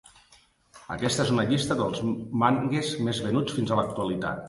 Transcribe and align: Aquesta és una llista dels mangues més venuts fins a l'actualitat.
Aquesta 0.95 1.25
és 1.27 1.33
una 1.35 1.45
llista 1.53 1.79
dels 1.83 2.01
mangues 2.47 2.93
més 3.09 3.25
venuts 3.31 3.59
fins 3.61 3.73
a 3.79 3.83
l'actualitat. 3.83 4.39